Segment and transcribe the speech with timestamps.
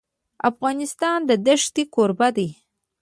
[0.49, 2.49] افغانستان د ښتې کوربه دی.